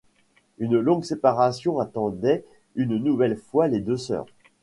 [0.57, 4.25] Une longue séparation attendait une nouvelle fois les deux sœurs.